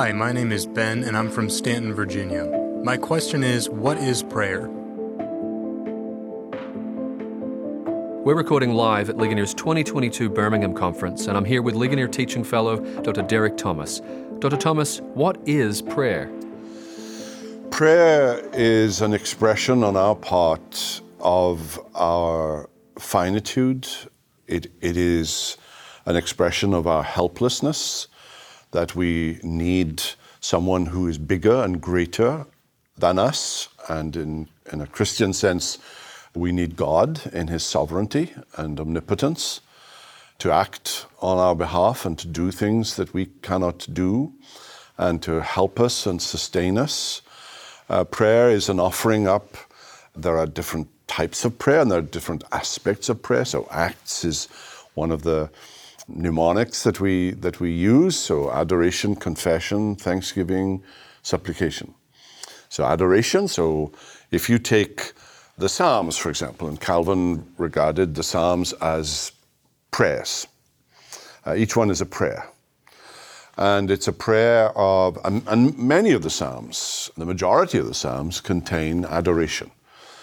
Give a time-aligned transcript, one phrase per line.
[0.00, 2.46] Hi, my name is Ben, and I'm from Staunton, Virginia.
[2.82, 4.66] My question is what is prayer?
[8.24, 12.80] We're recording live at Ligonier's 2022 Birmingham conference, and I'm here with Ligonier Teaching Fellow
[13.02, 13.20] Dr.
[13.20, 14.00] Derek Thomas.
[14.38, 14.56] Dr.
[14.56, 16.32] Thomas, what is prayer?
[17.70, 23.86] Prayer is an expression on our part of our finitude.
[24.46, 25.58] It, it is
[26.06, 28.08] an expression of our helplessness,
[28.72, 30.02] that we need
[30.40, 32.46] someone who is bigger and greater
[32.96, 33.68] than us.
[33.88, 35.78] And in, in a Christian sense,
[36.34, 39.60] we need God in his sovereignty and omnipotence
[40.38, 44.32] to act on our behalf and to do things that we cannot do
[44.96, 47.22] and to help us and sustain us.
[47.88, 49.56] Uh, prayer is an offering up.
[50.14, 53.44] There are different types of prayer and there are different aspects of prayer.
[53.44, 54.46] So, acts is
[54.94, 55.50] one of the
[56.14, 58.16] mnemonics that we, that we use.
[58.16, 60.82] So, adoration, confession, thanksgiving,
[61.22, 61.94] supplication.
[62.68, 63.48] So, adoration.
[63.48, 63.92] So,
[64.30, 65.12] if you take
[65.58, 69.32] the Psalms, for example, and Calvin regarded the Psalms as
[69.90, 70.46] prayers,
[71.46, 72.48] uh, each one is a prayer.
[73.56, 77.94] And it's a prayer of, and, and many of the Psalms, the majority of the
[77.94, 79.70] Psalms contain adoration.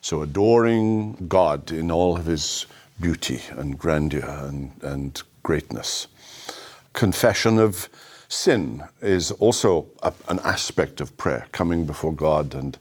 [0.00, 2.66] So, adoring God in all of his
[3.00, 6.08] beauty and grandeur and, and greatness.
[6.92, 7.88] Confession of
[8.28, 12.76] sin is also a, an aspect of prayer, coming before God and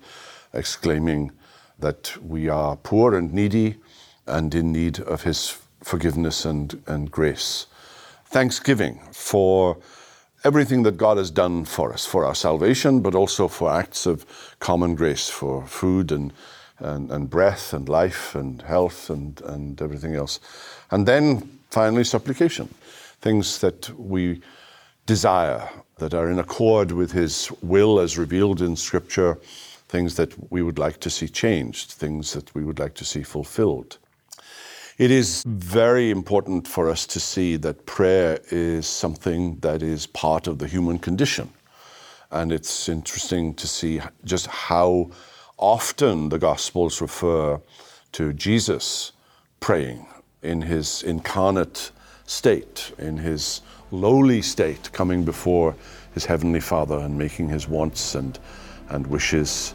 [0.54, 1.32] exclaiming
[1.80, 3.78] that we are poor and needy
[4.26, 7.68] and in need of his forgiveness and, and grace.
[8.26, 9.78] Thanksgiving for
[10.44, 14.26] everything that God has done for us, for our salvation, but also for acts of
[14.60, 16.34] common grace, for food and,
[16.80, 20.40] and, and breath and life and health and, and everything else.
[20.92, 22.74] And then finally, supplication,
[23.22, 24.42] things that we
[25.06, 29.40] desire, that are in accord with His will as revealed in Scripture,
[29.88, 33.24] things that we would like to see changed, things that we would like to see
[33.24, 33.98] fulfilled.
[34.98, 40.48] It is very important for us to see that prayer is something that is part
[40.48, 41.50] of the human condition.
[42.32, 45.12] And it's interesting to see just how
[45.58, 47.60] often the Gospels refer
[48.12, 49.12] to Jesus
[49.60, 50.06] praying
[50.44, 51.92] in his incarnate
[52.26, 55.76] state, in his lowly state, coming before
[56.14, 58.38] his heavenly Father and making his wants and,
[58.90, 59.74] and wishes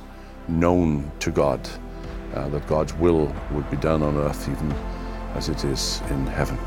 [0.48, 1.68] known to God,
[2.34, 4.72] uh, that God's will would be done on earth even
[5.34, 6.58] as it is in heaven.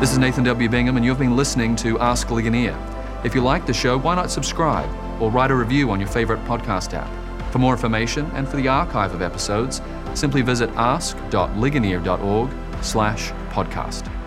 [0.00, 0.68] This is Nathan W.
[0.68, 2.78] Bingham, and you've been listening to Ask Ligonier.
[3.24, 4.88] If you like the show, why not subscribe
[5.20, 7.08] or write a review on your favorite podcast app?
[7.52, 9.80] For more information and for the archive of episodes,
[10.14, 12.50] simply visit ask.ligonier.org
[12.82, 14.17] slash podcast.